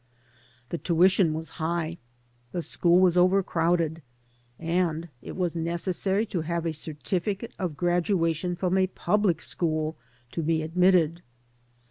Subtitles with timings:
[0.69, 1.99] The tuition was high,
[2.53, 4.01] the school was overcrowded,
[4.57, 9.95] and it was necessary to have a certificate of graduation from a public school
[10.31, 11.21] to be admitted.